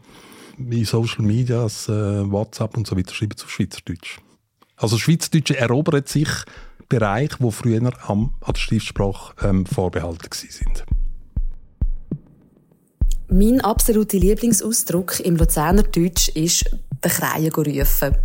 [0.58, 4.19] Wie Social Media, äh, WhatsApp und so weiter schreiben zu Schweizerdeutsch.
[4.75, 6.30] Also Schweizerdeutsche erobert sich
[6.89, 10.86] Bereiche, die früher am, an der Schriftsprache ähm, vorbehalten sind.
[13.30, 16.63] Mein absoluter Lieblingsausdruck im Luzerner Deutsch ist
[17.04, 18.16] den Kreien rufen.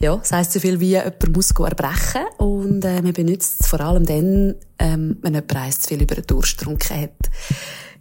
[0.00, 3.80] Ja, das heisst so viel wie, jemand muss erbrechen und äh, man benutzt es vor
[3.80, 7.30] allem dann, ähm, wenn jemand eins zu viel über den Durst getrunken hat.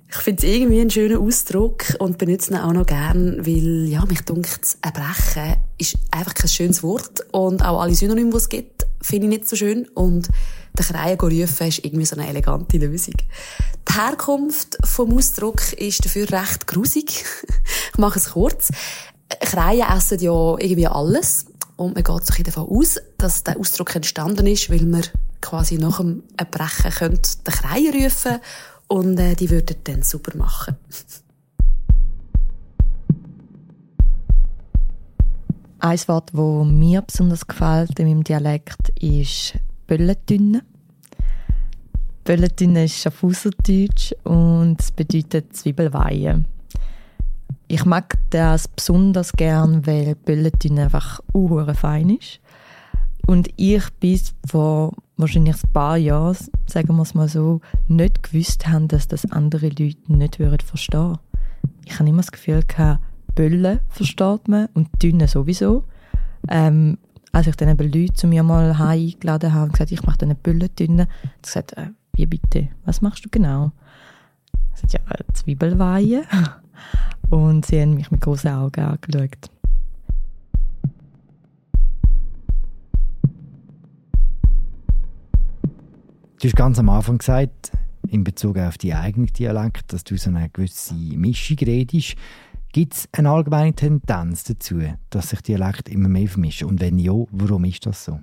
[0.10, 4.04] Ich finde es irgendwie einen schönen Ausdruck und benutze ihn auch noch gern, weil, ja,
[4.06, 8.88] mich dunkt erbrechen ist einfach kein schönes Wort und auch alle Synonyme, die es gibt,
[9.02, 10.30] finde ich nicht so schön und
[10.76, 13.16] den Kreien rufen ist irgendwie so eine elegante Lösung.
[13.18, 17.26] Die Herkunft vom Ausdruck ist dafür recht grusig.
[17.92, 18.70] ich mache es kurz.
[19.40, 21.46] Kreien essen ja irgendwie alles.
[21.78, 25.04] Und man geht sich davon aus, dass der Ausdruck entstanden ist, weil man
[25.42, 28.40] quasi nach dem Erbrechen könnte den Kreien rufen
[28.88, 30.76] und äh, die würden dann super machen.
[35.80, 39.54] Ein Wort, das mir besonders gefällt in meinem Dialekt, ist
[39.88, 40.64] Böllentünne.
[42.24, 46.44] Böllentünne ist Schaffhauserdeutsch und bedeutet Zwiebelweihe.
[47.68, 52.40] Ich mag das besonders gern, weil Böllentünne einfach unhure fein ist.
[53.28, 58.68] Und ich bis vor wahrscheinlich ein paar Jahren, sagen wir es mal so, nicht gewusst
[58.68, 61.18] haben, dass das andere Leute nicht würden verstehen.
[61.86, 62.64] Ich habe immer das Gefühl
[63.34, 65.84] Böllen versteht man und Dünne sowieso.
[66.50, 66.98] Ähm,
[67.36, 70.36] als ich dann eben Leute zu mir mal eingeladen habe und gesagt, ich mache eine
[70.36, 73.74] Böllentünne, habe ich gesagt, äh, wie bitte, was machst du genau?
[74.74, 76.24] Ich sagte, ja, Zwiebelweihe.
[77.30, 79.50] Und sie haben mich mit großen Augen angeschaut.
[86.40, 87.74] Du hast ganz am Anfang gesagt,
[88.08, 92.16] in Bezug auf die eigene Dialekt, dass du so eine gewisse Mischung redest.
[92.76, 96.68] Gibt es eine allgemeine Tendenz dazu, dass sich Dialekt immer mehr vermischen?
[96.68, 98.20] Und wenn ja, warum ist das so?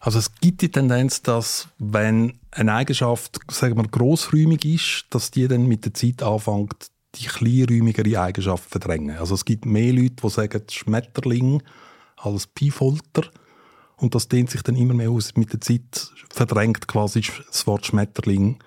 [0.00, 5.46] Also es gibt die Tendenz, dass wenn eine Eigenschaft, sagen wir, grossräumig ist, dass die
[5.46, 9.16] dann mit der Zeit anfängt, die kleinräumigere Eigenschaft verdrängen.
[9.16, 11.62] Also es gibt mehr Leute, die sagen Schmetterling
[12.16, 13.30] als Piefolter
[13.98, 15.36] und das dehnt sich dann immer mehr aus.
[15.36, 18.58] Mit der Zeit verdrängt quasi das Wort Schmetterling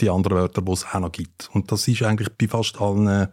[0.00, 1.50] die anderen Wörter, die es auch noch gibt.
[1.54, 3.30] Und das ist eigentlich bei fast allen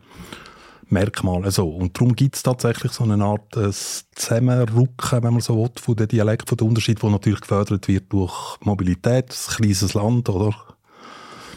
[0.90, 1.70] Merkmalen so.
[1.70, 5.96] Und darum gibt es tatsächlich so eine Art äh, Zusammenrücken, wenn man so will, von
[5.96, 10.56] den Dialekt, von der Unterschied, der natürlich gefördert wird durch Mobilität, ein kleines Land, oder?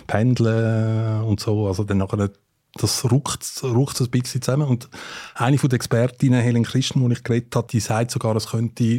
[0.06, 1.68] Pendeln und so.
[1.68, 2.30] Also dann nachher
[2.74, 4.68] das ruckt, ruckt ein bisschen zusammen.
[4.68, 4.88] Und
[5.34, 8.98] eine von den Expertinnen, Helen Christen, die ich geredet habe, die sagt sogar, es könnte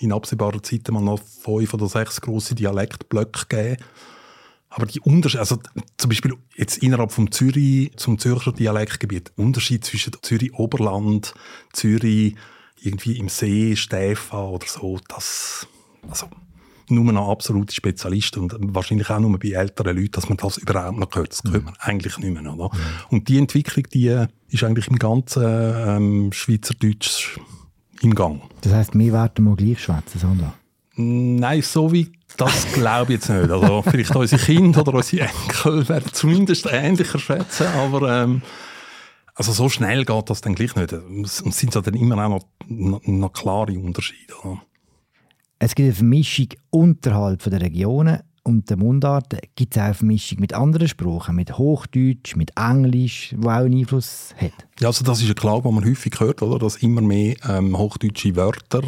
[0.00, 3.82] in absehbarer Zeit mal noch fünf oder sechs große Dialektblöcke geben.
[4.70, 5.58] Aber die Unterschiede, also
[5.96, 11.34] zum Beispiel jetzt innerhalb vom Zürich zum Zürcher Dialektgebiet, Unterschied zwischen Zürich Oberland,
[11.72, 12.36] Zürich
[12.80, 15.66] irgendwie im See, Stäfa oder so, das,
[16.08, 16.28] also
[16.88, 20.98] nur noch absolute Spezialisten und wahrscheinlich auch nur bei älteren Leuten, dass man das überhaupt
[20.98, 21.32] noch hört.
[21.32, 22.52] Das hört man eigentlich nicht mehr.
[22.52, 22.74] Oder?
[22.74, 22.80] Mhm.
[23.10, 27.38] Und die Entwicklung, die ist eigentlich im ganzen ähm, Schweizerdeutsch
[28.02, 28.42] im Gang.
[28.62, 30.54] Das heisst, wir werden mal gleich schwätzen, Sandra?
[30.96, 33.50] Nein, so wie das glaube ich jetzt nicht.
[33.50, 38.42] Also vielleicht unsere Kinder oder unsere Enkel werden zumindest ähnlicher schätzen, aber ähm,
[39.34, 40.92] also so schnell geht das dann gleich nicht.
[41.24, 44.34] Es sind dann immer auch noch, noch, klare Unterschiede.
[45.58, 49.36] Es gibt eine Vermischung unterhalb der Regionen und der Mundart.
[49.54, 53.78] Gibt es auch eine Vermischung mit anderen Sprachen, mit Hochdeutsch, mit Englisch, wo auch einen
[53.78, 54.52] Einfluss hat?
[54.80, 56.58] Ja, also das ist ein Klage, den man häufig hört, oder?
[56.58, 58.82] dass immer mehr ähm, hochdeutsche Wörter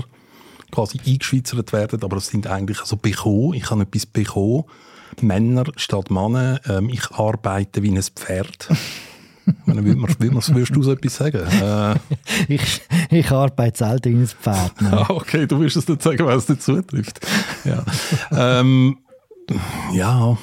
[0.73, 3.55] quasi eingeschweizert werden, aber es sind eigentlich also bekommen.
[3.55, 4.65] Ich habe etwas bekommen.
[5.21, 6.61] Männer statt Männer.
[6.69, 8.69] Ähm, ich arbeite wie ein Pferd.
[9.67, 11.47] Meine, wie, wie, wie würdest du so etwas sagen?
[11.47, 11.97] Äh,
[12.49, 12.81] ich,
[13.11, 14.81] ich arbeite selten wie ein Pferd.
[14.81, 14.93] Ne?
[14.93, 17.21] Ah, okay, du wirst es nicht sagen, weil es nicht zutrifft.
[17.65, 17.85] Ja.
[18.33, 18.99] ähm,
[19.93, 20.39] ja.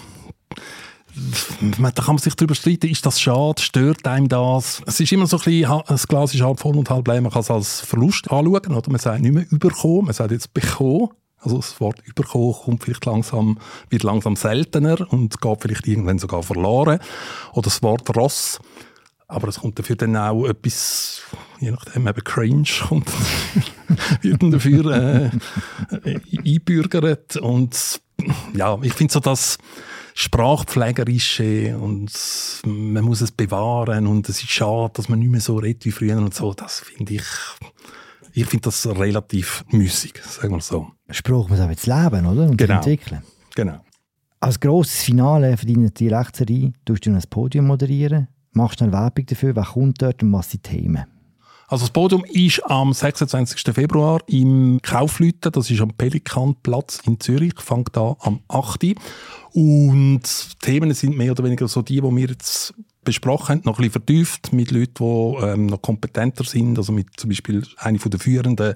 [1.61, 4.81] Da kann man sich darüber streiten, ist das schade, stört einem das?
[4.85, 7.31] Es ist immer so ein bisschen, das Glas ist halb voll und halb leer, man
[7.31, 8.89] kann es als Verlust anschauen, oder?
[8.89, 11.09] Man sagt nicht mehr überkommen, man sagt jetzt bekommen.
[11.41, 16.43] Also das Wort überkommen kommt vielleicht langsam, wird langsam seltener und geht vielleicht irgendwann sogar
[16.43, 16.99] verloren.
[17.53, 18.59] Oder das Wort Ross
[19.29, 21.21] aber es kommt dafür dann auch etwas,
[21.59, 23.09] je nachdem eben cringe, kommt,
[24.21, 25.29] wird dann dafür äh,
[26.45, 27.37] einbürgert.
[27.37, 28.01] Und
[28.55, 29.59] ja, ich finde so das
[30.13, 32.11] Sprachpflegerische und
[32.65, 35.91] man muss es bewahren und es ist schade, dass man nicht mehr so redet wie
[35.91, 37.23] früher und so, das finde ich,
[38.33, 40.91] ich finde das relativ müßig, sagen wir so.
[41.09, 42.43] Spruch muss auch jetzt leben, oder?
[42.43, 42.75] Und genau.
[42.75, 43.23] entwickeln.
[43.55, 43.79] Genau.
[44.39, 48.27] Als grosses Finale für deine Dialektserie tust du ein Podium moderieren.
[48.53, 51.05] Mach schnell Werbung dafür, wer kommt dort und was sind die Themen?
[51.69, 53.75] Also das Podium ist am 26.
[53.75, 58.95] Februar im Kaufleuten, das ist am Pelikanplatz in Zürich, fängt da am 8.
[59.53, 63.77] Und die Themen sind mehr oder weniger so die, die wir jetzt besprochen haben, noch
[63.77, 67.99] ein bisschen vertieft mit Leuten, die ähm, noch kompetenter sind, also mit zum Beispiel eine
[67.99, 68.73] von der führenden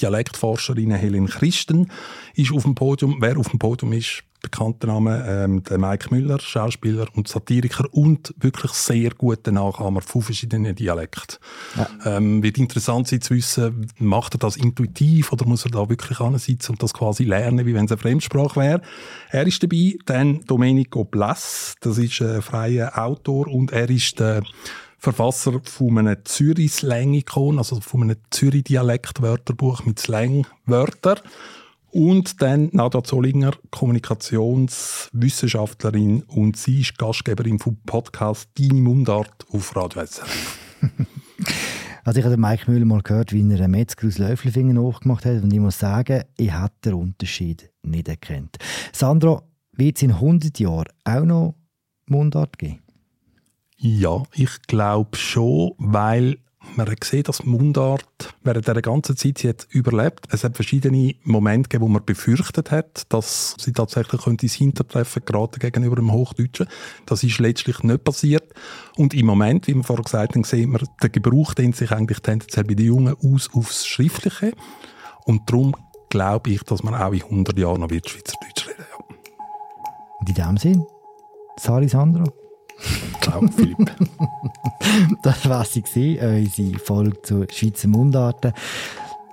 [0.00, 1.90] Dialektforscherinnen, Helen Christen,
[2.36, 3.16] ist auf dem Podium.
[3.18, 8.32] Wer auf dem Podium ist, bekannter Name, ähm, der Mike Müller, Schauspieler und Satiriker und
[8.38, 11.38] wirklich sehr guter Nachahmer von verschiedenen Dialekten.
[11.76, 12.16] Ja.
[12.16, 16.20] Ähm, wird interessant sein zu wissen, macht er das intuitiv oder muss er da wirklich
[16.20, 18.82] ansitzen und das quasi lernen, wie wenn es eine Fremdsprache wäre.
[19.30, 24.44] Er ist dabei, dann Domenico Bless, das ist ein freier Autor und er ist der
[24.98, 31.18] Verfasser von einem Zürich-Slang-Ikon, also von einem Zürich-Dialekt-Wörterbuch mit Slang-Wörtern.
[31.96, 40.04] Und dann Nada Zollinger, Kommunikationswissenschaftlerin und sie ist Gastgeberin vom Podcast Deine Mundart auf Radio
[40.04, 40.58] SRF.
[42.04, 45.42] Also ich habe Mike Müller mal gehört, wie er einen Metzger aus Löffelfingen nachgemacht hat
[45.42, 48.58] und ich muss sagen, ich habe den Unterschied nicht erkannt.
[48.92, 51.56] Sandro, wird es in 100 Jahren auch noch
[52.08, 52.78] Mundart geben?
[53.78, 56.36] Ja, ich glaube schon, weil
[56.74, 60.26] man hat gesehen, dass Mundart während der ganzen Zeit sie hat überlebt.
[60.30, 65.60] Es hat verschiedene Momente gegeben, wo man befürchtet hat, dass sie tatsächlich ins Hintertreffen geraten
[65.60, 66.66] gegenüber dem Hochdeutschen.
[67.06, 68.52] Das ist letztlich nicht passiert.
[68.96, 72.20] Und im Moment, wie wir vorher gesagt haben, sehen wir, der Gebrauch dehnt sich eigentlich
[72.20, 74.52] tendenziell bei den Jungen aus aufs Schriftliche.
[75.24, 75.74] Und darum
[76.08, 78.84] glaube ich, dass man auch in 100 Jahren noch wird Schweizerdeutsch reden.
[78.90, 79.16] Ja.
[80.20, 80.86] Und in dem Sinn,
[81.58, 82.32] Sali Sandro.
[83.26, 83.76] Ciao, Philipp.
[85.22, 88.52] das war sie, unsere Folge zu Schweizer Mundarten.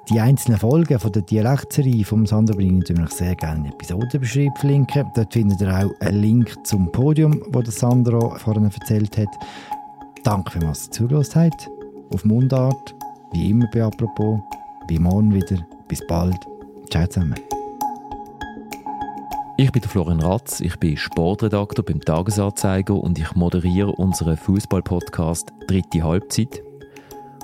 [0.09, 5.05] Die einzelnen Folgen von der Dialektserie vom Sandro bringen wir sehr gerne in Episodenbeschreibung verlinken.
[5.15, 9.29] Dort findet ihr auch einen Link zum Podium, wo der Sandro vorhin erzählt hat.
[10.23, 11.69] Danke für was ihr zugelassen habt.
[12.11, 12.95] Auf Mundart,
[13.31, 14.39] wie immer bei Apropos.
[14.87, 15.65] Wie morgen wieder.
[15.87, 16.37] Bis bald.
[16.89, 17.35] Ciao zusammen.
[19.55, 26.01] Ich bin Florian Ratz, ich bin Sportredakteur beim Tagesanzeiger und ich moderiere unseren Fußball-Podcast Dritte
[26.03, 26.63] Halbzeit.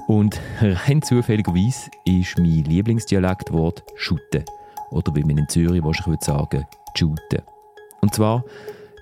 [0.07, 4.43] Und rein zufälligerweise ist mein Lieblingsdialektwort Schutte.
[4.89, 6.65] Oder wie man in Zürich wahrscheinlich sagen
[6.97, 7.43] Schute.
[8.01, 8.43] Und zwar,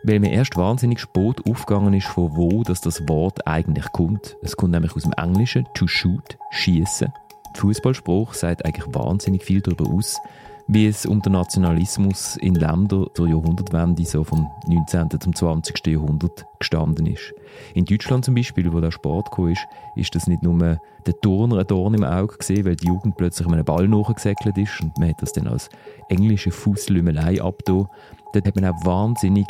[0.04, 4.36] weil mir erst wahnsinnig spät aufgegangen ist, von wo dass das Wort eigentlich kommt.
[4.42, 7.14] Es kommt nämlich aus dem Englischen to shoot, schießen.
[7.56, 10.20] Der Fußballspruch sagt eigentlich wahnsinnig viel darüber aus,
[10.68, 15.10] wie es um den Nationalismus in Ländern der Jahrhundertwende so vom 19.
[15.22, 15.88] zum 20.
[15.88, 17.34] Jahrhundert gestanden ist.
[17.74, 21.60] In Deutschland zum Beispiel, wo der Sport kam, ist, ist das nicht nur der Turner
[21.60, 25.10] ein Dorn im Auge gesehen, weil die Jugend plötzlich einem Ball nachgesäckelt ist und man
[25.10, 25.70] hat das dann als
[26.10, 27.88] englische Fußlümmelei abgetan.
[28.34, 29.48] Dort hat man auch wahnsinnig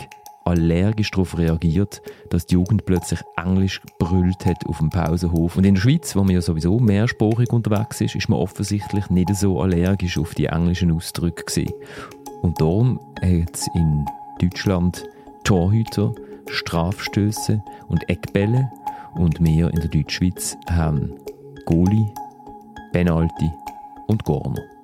[0.48, 5.58] allergisch darauf reagiert, dass die Jugend plötzlich Englisch brüllt hat auf dem Pausenhof.
[5.58, 9.36] Und in der Schweiz, wo man ja sowieso mehrsprachig unterwegs ist, ist man offensichtlich nicht
[9.36, 11.74] so allergisch auf die englischen Ausdrücke gewesen.
[12.42, 14.06] Und darum hat es in
[14.42, 15.04] Deutschland
[15.44, 16.14] Torhüter,
[16.50, 18.72] Strafstöße und Eckbälle
[19.16, 21.14] und wir in der Deutschschweiz haben
[21.66, 22.06] Goli,
[22.94, 23.52] Penalty
[24.08, 24.77] und Gorner.